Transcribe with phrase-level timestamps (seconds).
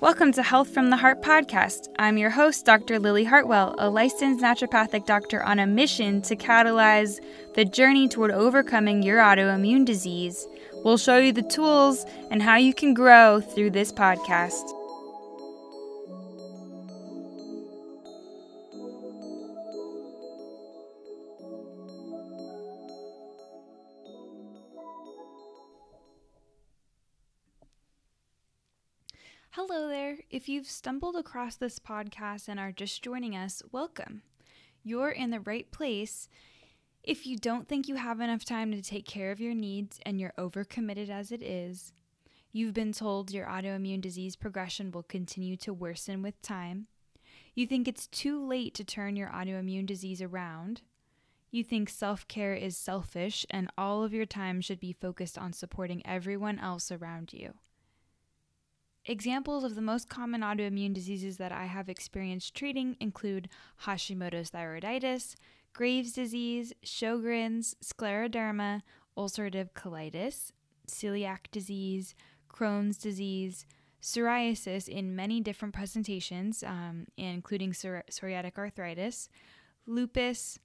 [0.00, 1.88] Welcome to Health from the Heart podcast.
[1.98, 2.98] I'm your host, Dr.
[2.98, 7.22] Lillea Hartwell, a licensed naturopathic doctor on a mission to catalyze
[7.54, 10.46] the journey toward overcoming your autoimmune disease.
[10.84, 14.72] We'll show you the tools and how you can grow through this podcast.
[29.50, 29.89] Hello.
[30.30, 34.22] If you've stumbled across this podcast and are just joining us, welcome.
[34.84, 36.28] You're in the right place.
[37.02, 40.20] If you don't think you have enough time to take care of your needs and
[40.20, 41.92] you're overcommitted as it is,
[42.52, 46.86] you've been told your autoimmune disease progression will continue to worsen with time,
[47.56, 50.82] you think it's too late to turn your autoimmune disease around,
[51.50, 55.52] you think self care is selfish and all of your time should be focused on
[55.52, 57.54] supporting everyone else around you.
[59.10, 63.48] Examples of the most common autoimmune diseases that I have experienced treating include
[63.82, 65.34] Hashimoto's thyroiditis,
[65.72, 68.82] Graves' disease, Sjogren's, scleroderma,
[69.18, 70.52] ulcerative colitis,
[70.86, 72.14] celiac disease,
[72.48, 73.66] Crohn's disease,
[74.00, 79.28] psoriasis in many different presentations, um, including psor- psoriatic arthritis,
[79.88, 80.60] lupus,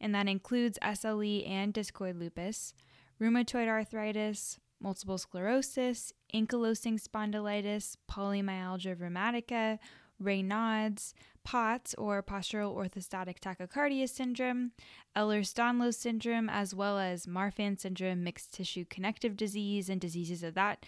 [0.00, 2.74] and that includes SLE and discoid lupus,
[3.20, 9.78] rheumatoid arthritis, multiple sclerosis, ankylosing spondylitis, polymyalgia rheumatica,
[10.22, 14.72] Raynaud's, POTS or postural orthostatic tachycardia syndrome,
[15.14, 20.86] Ehlers-Danlos syndrome, as well as Marfan syndrome, mixed tissue connective disease, and diseases of that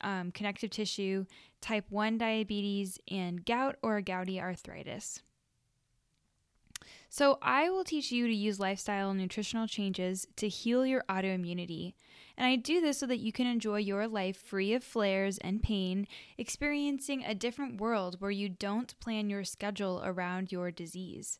[0.00, 1.26] um, connective tissue,
[1.60, 5.22] type 1 diabetes, and gout or gouty arthritis.
[7.08, 11.94] So, I will teach you to use lifestyle and nutritional changes to heal your autoimmunity
[12.36, 15.62] and I do this so that you can enjoy your life free of flares and
[15.62, 16.06] pain,
[16.36, 21.38] experiencing a different world where you don't plan your schedule around your disease.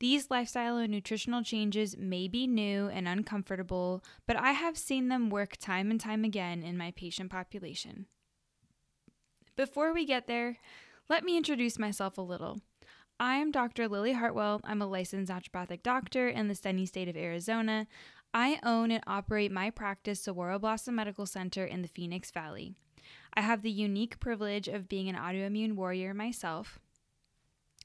[0.00, 5.30] These lifestyle and nutritional changes may be new and uncomfortable, but I have seen them
[5.30, 8.06] work time and time again in my patient population.
[9.54, 10.58] Before we get there,
[11.08, 12.60] let me introduce myself a little.
[13.20, 13.88] I'm Dr.
[13.88, 14.60] Lillea Hartwell.
[14.64, 17.86] I'm a licensed naturopathic doctor in the sunny state of Arizona.
[18.34, 22.74] I own and operate my practice, Saguaro Blossom Medical Center, in the Phoenix Valley.
[23.34, 26.78] I have the unique privilege of being an autoimmune warrior myself.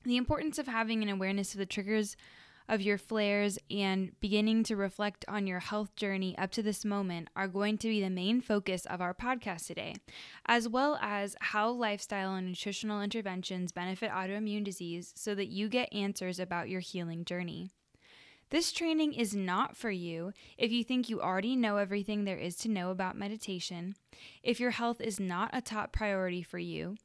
[0.04, 2.16] The importance of having an awareness of the triggers
[2.70, 7.30] of your flares and beginning to reflect on your health journey up to this moment
[7.36, 9.96] are going to be the main focus of our podcast today,
[10.46, 15.94] as well as how lifestyle and nutritional interventions benefit autoimmune disease so that you get
[15.94, 17.70] answers about your healing journey.
[18.50, 22.56] This training is not for you if you think you already know everything there is
[22.58, 23.96] to know about meditation,
[24.42, 26.96] if your health is not a top priority for you,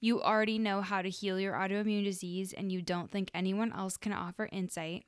[0.00, 3.98] you already know how to heal your autoimmune disease and you don't think anyone else
[3.98, 5.04] can offer insight,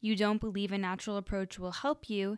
[0.00, 2.36] you don't believe a natural approach will help you,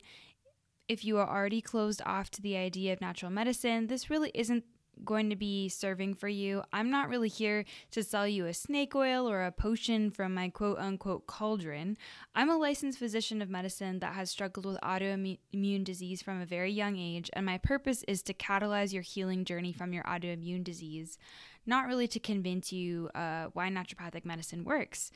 [0.86, 4.64] if you are already closed off to the idea of natural medicine, this really isn't
[5.04, 6.62] going to be serving for you.
[6.72, 10.48] I'm not really here to sell you a snake oil or a potion from my
[10.48, 11.96] quote unquote cauldron.
[12.34, 16.72] I'm a licensed physician of medicine that has struggled with autoimmune disease from a very
[16.72, 21.18] young age, and my purpose is to catalyze your healing journey from your autoimmune disease,
[21.66, 25.10] not really to convince you uh, why naturopathic medicine works.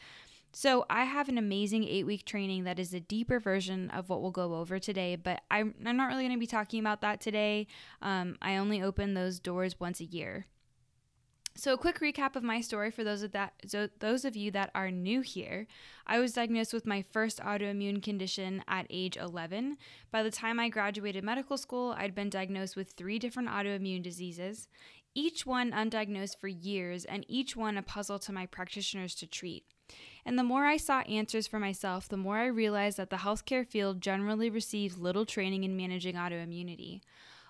[0.52, 4.22] So, I have an amazing eight week training that is a deeper version of what
[4.22, 7.20] we'll go over today, but I'm, I'm not really going to be talking about that
[7.20, 7.66] today.
[8.00, 10.46] Um, I only open those doors once a year.
[11.58, 14.52] So, a quick recap of my story for those of that so those of you
[14.52, 15.66] that are new here.
[16.06, 19.76] I was diagnosed with my first autoimmune condition at age 11.
[20.12, 24.68] By the time I graduated medical school, I'd been diagnosed with three different autoimmune diseases,
[25.16, 29.64] each one undiagnosed for years, and each one a puzzle to my practitioners to treat.
[30.24, 33.66] And the more I sought answers for myself, the more I realized that the healthcare
[33.66, 37.00] field generally receives little training in managing autoimmunity.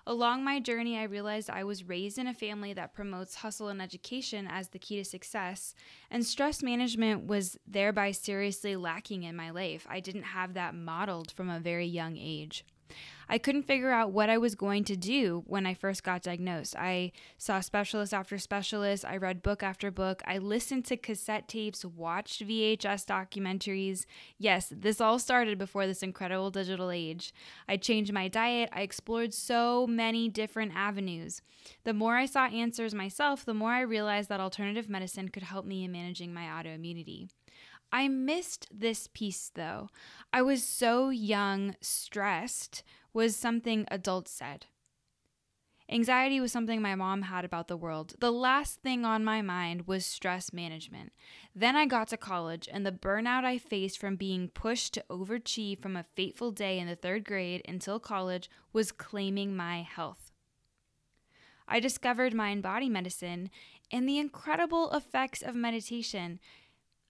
[0.07, 3.81] Along my journey, I realized I was raised in a family that promotes hustle and
[3.81, 5.75] education as the key to success,
[6.09, 9.85] and stress management was thereby seriously lacking in my life.
[9.89, 12.65] I didn't have that modeled from a very young age.
[13.31, 16.75] I couldn't figure out what I was going to do when I first got diagnosed.
[16.75, 21.85] I saw specialist after specialist, I read book after book, I listened to cassette tapes,
[21.85, 24.05] watched VHS documentaries.
[24.39, 27.31] Yes, this all started before this incredible digital age.
[27.67, 31.43] I changed my diet, I explored so many different avenues.
[31.83, 35.65] The more I saw answers myself, the more I realized that alternative medicine could help
[35.65, 37.27] me in managing my autoimmunity.
[37.91, 39.89] I missed this piece though.
[40.31, 42.83] I was so young, stressed
[43.13, 44.67] was something adults said.
[45.91, 48.13] Anxiety was something my mom had about the world.
[48.19, 51.13] The last thing on my mind was stress management.
[51.55, 55.79] Then I got to college, and the burnout I faced from being pushed to overachieve
[55.79, 60.31] from a fateful day in the third grade until college was claiming my health.
[61.67, 63.49] I discovered mind body medicine
[63.91, 66.39] and the incredible effects of meditation.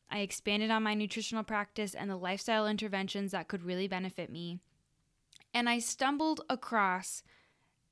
[0.10, 4.60] I expanded on my nutritional practice and the lifestyle interventions that could really benefit me.
[5.54, 7.24] And I stumbled across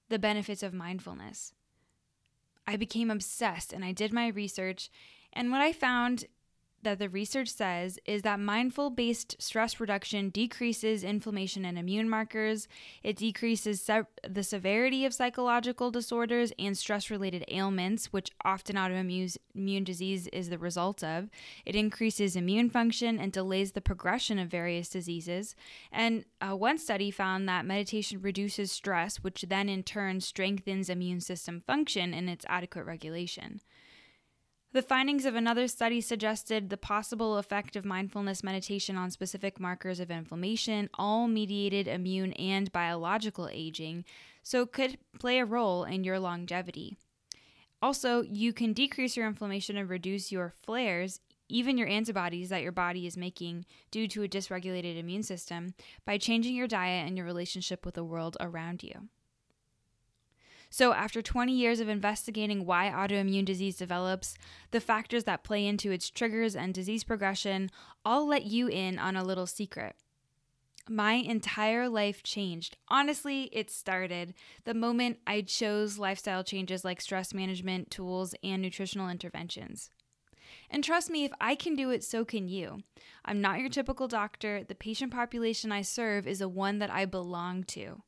[0.09, 1.53] the benefits of mindfulness.
[2.65, 4.89] I became obsessed and I did my research.
[5.33, 6.25] And what I found
[6.83, 12.67] that the research says is that mindful based stress reduction decreases inflammation and immune markers.
[13.03, 19.83] It decreases se- the severity of psychological disorders and stress related ailments, which often autoimmune
[19.83, 21.29] disease is the result of.
[21.65, 25.55] It increases immune function and delays the progression of various diseases.
[25.91, 31.21] And uh, one study found that meditation reduces stress, which then in turn strengthens immune
[31.21, 33.61] system function and its adequate regulation.
[34.73, 39.99] The findings of another study suggested the possible effect of mindfulness meditation on specific markers
[39.99, 44.03] of inflammation, all mediated immune and biological aging,
[44.43, 46.97] so could play a role in your longevity.
[47.81, 52.71] Also, you can decrease your inflammation and reduce your flares, even your antibodies that your
[52.73, 55.73] body is making due to a dysregulated immune system,
[56.05, 59.07] by changing your diet and your relationship with the world around you.
[60.69, 64.35] So, after 20 years of investigating why autoimmune disease develops,
[64.71, 67.69] the factors that play into its triggers and disease progression,
[68.03, 69.95] I'll let you in on a little secret.
[70.89, 72.77] My entire life changed.
[72.87, 74.33] Honestly, it started
[74.63, 79.89] the moment I chose lifestyle changes like stress management tools and nutritional interventions.
[80.69, 82.79] And trust me, if I can do it, so can you.
[83.25, 84.63] I'm not your typical doctor.
[84.63, 88.01] The patient population I serve is a one that I belong to.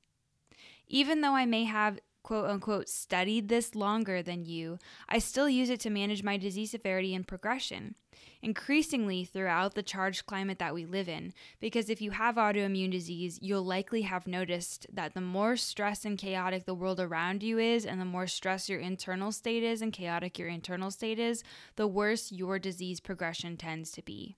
[0.88, 4.78] Even though I may have quote unquote studied this longer than you,
[5.08, 7.96] I still use it to manage my disease severity and progression.
[8.42, 13.38] Increasingly throughout the charged climate that we live in, because if you have autoimmune disease,
[13.42, 17.86] you'll likely have noticed that the more stressed and chaotic the world around you is,
[17.86, 21.44] and the more stressed your internal state is and chaotic your internal state is,
[21.76, 24.36] the worse your disease progression tends to be.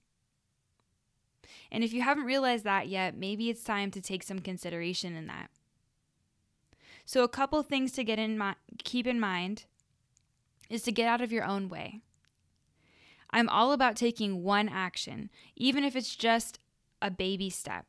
[1.71, 5.27] And if you haven't realized that yet, maybe it's time to take some consideration in
[5.27, 5.49] that.
[7.05, 9.65] So, a couple things to get in mi- keep in mind
[10.69, 12.01] is to get out of your own way.
[13.31, 16.59] I'm all about taking one action, even if it's just
[17.01, 17.85] a baby step.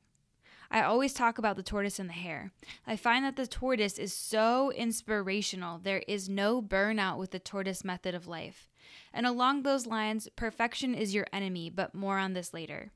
[0.71, 2.51] I always talk about the tortoise and the hare.
[2.87, 5.79] I find that the tortoise is so inspirational.
[5.79, 8.71] There is no burnout with the tortoise method of life.
[9.13, 12.91] And along those lines, perfection is your enemy, but more on this later.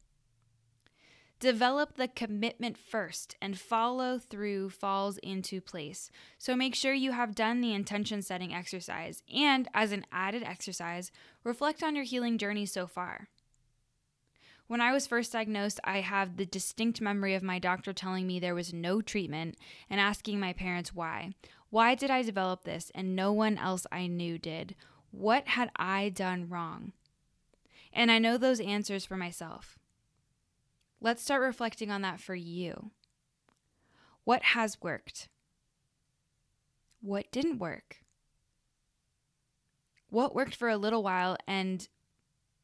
[1.39, 6.11] Develop the commitment first, and follow through falls into place.
[6.39, 11.13] So make sure you have done the intention setting exercise, and as an added exercise,
[11.45, 13.29] reflect on your healing journey so far.
[14.67, 18.41] When I was first diagnosed, I have the distinct memory of my doctor telling me
[18.41, 19.57] there was no treatment
[19.91, 21.35] and asking my parents why.
[21.69, 24.75] Why did I develop this and no one else I knew did?
[25.11, 26.93] What had I done wrong?
[27.93, 29.79] And I know those answers for myself.
[31.01, 32.91] Let's start reflecting on that for you.
[34.25, 35.29] What has worked?
[37.01, 37.99] What didn't work?
[40.09, 41.87] What worked for a little while and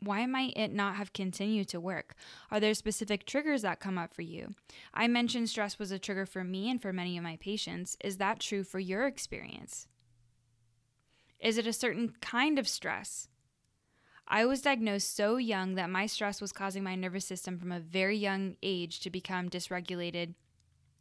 [0.00, 2.14] why might it not have continued to work?
[2.50, 4.54] Are there specific triggers that come up for you?
[4.92, 7.96] I mentioned stress was a trigger for me and for many of my patients.
[8.02, 9.86] Is that true for your experience?
[11.38, 13.28] Is it a certain kind of stress?
[14.26, 17.80] I was diagnosed so young that my stress was causing my nervous system from a
[17.80, 20.34] very young age to become dysregulated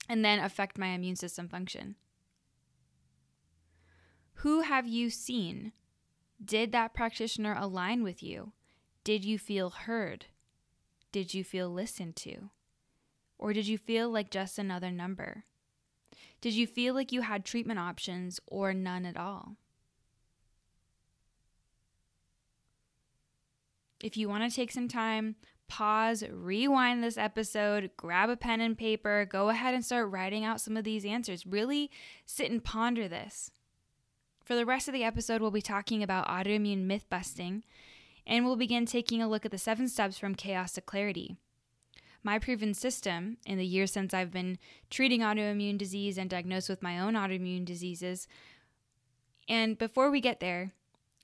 [0.10, 1.96] and then affect my immune system function.
[4.36, 5.72] Who have you seen?
[6.44, 8.54] Did that practitioner align with you?
[9.04, 10.26] Did you feel heard?
[11.12, 12.50] Did you feel listened to?
[13.38, 15.46] Or did you feel like just another number?
[16.42, 19.58] Did you feel like you had treatment options or none at all?
[24.02, 25.36] If you want to take some time,
[25.68, 30.60] pause, rewind this episode, grab a pen and paper, go ahead and start writing out
[30.60, 31.46] some of these answers.
[31.46, 31.92] Really
[32.26, 33.52] sit and ponder this.
[34.44, 37.64] For the rest of the episode, we'll be talking about autoimmune myth busting,
[38.26, 41.38] and we'll begin taking a look at the seven steps from chaos to clarity.
[42.24, 44.58] My proven system in the years since I've been
[44.90, 48.28] treating autoimmune disease and diagnosed with my own autoimmune diseases.
[49.48, 50.72] And before we get there,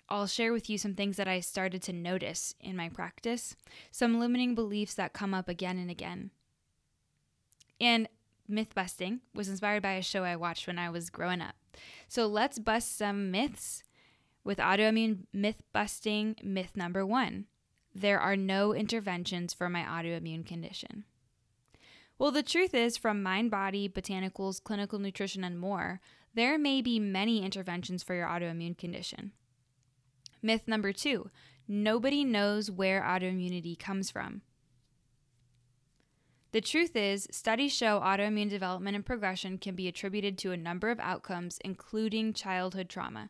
[0.10, 3.56] I'll share with you some things that I started to notice in my practice,
[3.92, 6.32] some limiting beliefs that come up again and again.
[7.80, 8.08] And
[8.48, 11.56] myth busting was inspired by a show I watched when I was growing up.
[12.08, 13.84] So let's bust some myths
[14.44, 16.38] with autoimmune myth busting.
[16.42, 17.46] Myth number one
[17.94, 21.04] there are no interventions for my autoimmune condition.
[22.20, 26.00] Well, the truth is, from mind body, botanicals, clinical nutrition, and more,
[26.34, 29.32] there may be many interventions for your autoimmune condition.
[30.48, 31.30] Myth number two
[31.68, 34.44] nobody knows where autoimmunity comes from.
[36.54, 40.90] The truth is, studies show autoimmune development and progression can be attributed to a number
[40.90, 43.30] of outcomes, including childhood trauma,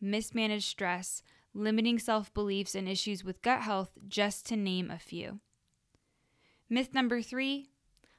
[0.00, 5.40] mismanaged stress, limiting self beliefs, and issues with gut health, just to name a few.
[6.70, 7.70] Myth number three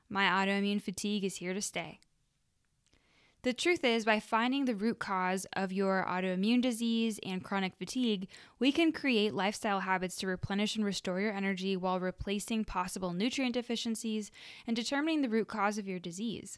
[0.09, 2.01] my autoimmune fatigue is here to stay.
[3.43, 8.29] The truth is, by finding the root cause of your autoimmune disease and chronic fatigue,
[8.57, 13.55] we can create lifestyle habits to replenish and restore your energy while replacing possible nutrient
[13.55, 14.31] deficiencies
[14.65, 16.57] and determining the root cause of your disease.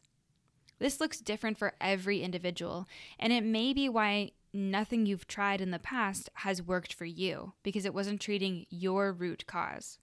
[0.78, 2.86] This looks different for every individual,
[3.18, 7.54] and it may be why nothing you've tried in the past has worked for you
[7.64, 9.98] because it wasn't treating your root cause.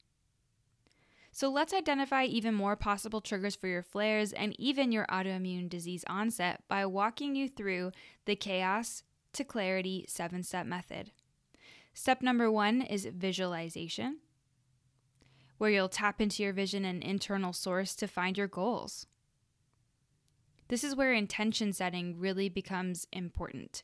[1.34, 6.04] So let's identify even more possible triggers for your flares and even your autoimmune disease
[6.06, 7.92] onset by walking you through
[8.26, 11.10] the chaos to clarity seven step method.
[11.94, 14.18] Step number one is visualization,
[15.56, 19.06] where you'll tap into your vision and internal source to find your goals.
[20.68, 23.82] This is where intention setting really becomes important.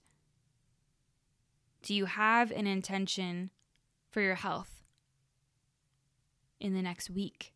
[1.82, 3.50] Do you have an intention
[4.10, 4.77] for your health?
[6.60, 7.52] In the next week?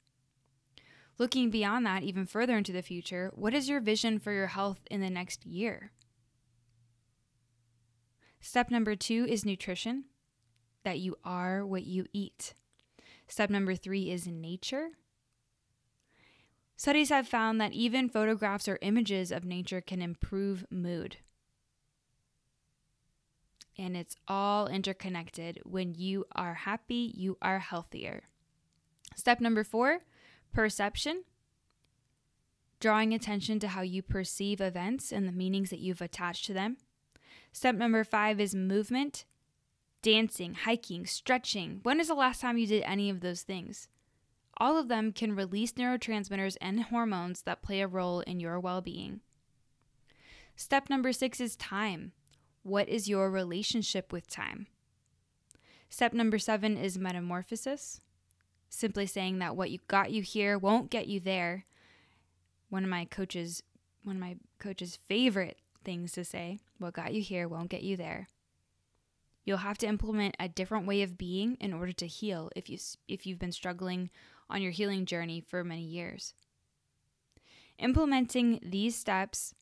[1.19, 4.81] Looking beyond that, even further into the future, what is your vision for your health
[4.91, 5.93] in the next year?
[8.41, 10.05] Step number two is nutrition,
[10.85, 12.55] that you are what you eat.
[13.29, 14.89] Step number three is nature.
[16.77, 21.19] Studies have found that even photographs or images of nature can improve mood.
[23.79, 25.61] And it's all interconnected.
[25.65, 28.25] When you are happy, you are healthier.
[29.14, 30.00] Step number four
[30.52, 31.25] perception.
[32.81, 36.78] Drawing attention to how you perceive events and the meanings that you've attached to them.
[37.52, 39.25] Step number five is movement,
[40.02, 41.81] dancing, hiking, stretching.
[41.83, 43.88] When is the last time you did any of those things?
[44.57, 48.81] All of them can release neurotransmitters and hormones that play a role in your well
[48.81, 49.21] being.
[50.57, 52.12] Step number six is time.
[52.62, 54.66] What is your relationship with time?
[55.88, 58.00] Step number seven is metamorphosis
[58.73, 61.67] simply saying that what you got you here won't get you there.
[62.71, 63.62] One of my coaches,
[64.02, 67.97] one of my coach's favorite things to say, what got you here won't get you
[67.99, 68.29] there.
[69.45, 72.79] You'll have to implement a different way of being in order to heal if you
[73.09, 74.09] if you've been struggling
[74.49, 76.33] on your healing journey for many years.
[77.79, 79.55] Implementing these steps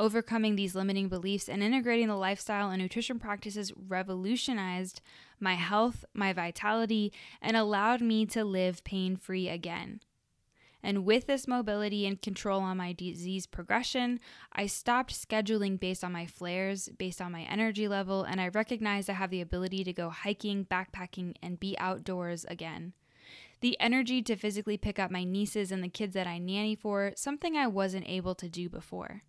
[0.00, 5.02] Overcoming these limiting beliefs and integrating the lifestyle and nutrition practices revolutionized
[5.38, 10.00] my health, my vitality, and allowed me to live pain free again.
[10.82, 14.20] And with this mobility and control on my disease progression,
[14.54, 19.10] I stopped scheduling based on my flares, based on my energy level, and I recognized
[19.10, 22.94] I have the ability to go hiking, backpacking, and be outdoors again.
[23.60, 27.12] The energy to physically pick up my nieces and the kids that I nanny for,
[27.16, 29.24] something I wasn't able to do before.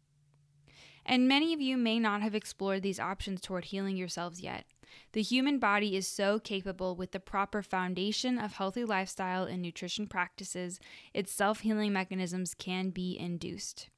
[1.05, 4.65] And many of you may not have explored these options toward healing yourselves yet.
[5.13, 10.07] The human body is so capable with the proper foundation of healthy lifestyle and nutrition
[10.07, 10.79] practices,
[11.13, 13.89] its self healing mechanisms can be induced.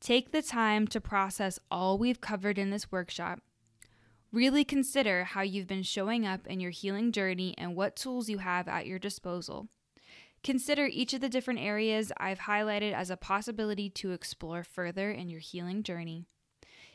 [0.00, 3.40] Take the time to process all we've covered in this workshop.
[4.32, 8.38] Really consider how you've been showing up in your healing journey and what tools you
[8.38, 9.68] have at your disposal.
[10.44, 15.30] Consider each of the different areas I've highlighted as a possibility to explore further in
[15.30, 16.26] your healing journey.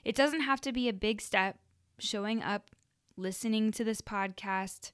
[0.06, 1.58] It doesn't have to be a big step.
[1.98, 2.70] Showing up,
[3.18, 4.91] listening to this podcast,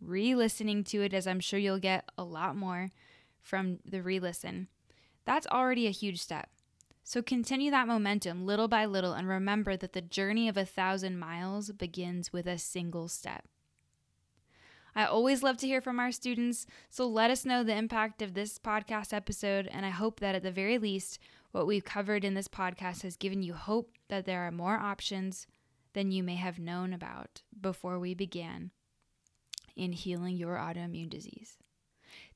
[0.00, 2.88] re listening to it, as I'm sure you'll get a lot more
[3.42, 4.68] from the re listen.
[5.26, 6.48] That's already a huge step.
[7.04, 11.18] So continue that momentum little by little and remember that the journey of a thousand
[11.18, 13.44] miles begins with a single step.
[14.98, 18.34] I always love to hear from our students, so let us know the impact of
[18.34, 19.68] this podcast episode.
[19.68, 21.20] And I hope that at the very least,
[21.52, 25.46] what we've covered in this podcast has given you hope that there are more options
[25.92, 28.72] than you may have known about before we began
[29.76, 31.58] in healing your autoimmune disease.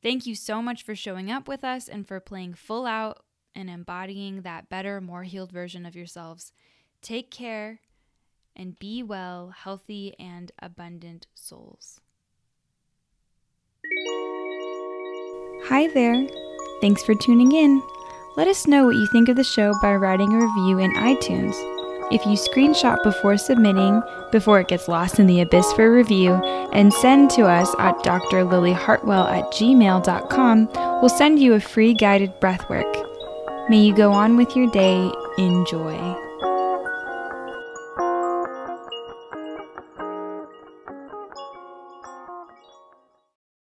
[0.00, 3.24] Thank you so much for showing up with us and for playing full out
[3.56, 6.52] and embodying that better, more healed version of yourselves.
[7.00, 7.80] Take care
[8.54, 11.98] and be well, healthy, and abundant souls.
[15.66, 16.26] Hi there.
[16.80, 17.80] Thanks for tuning in.
[18.36, 21.54] Let us know what you think of the show by writing a review in iTunes.
[22.10, 24.02] If you screenshot before submitting,
[24.32, 26.32] before it gets lost in the abyss for review,
[26.72, 30.68] and send to us at drlilyhartwell at gmail.com,
[31.00, 33.70] we'll send you a free guided breathwork.
[33.70, 36.31] May you go on with your day in joy.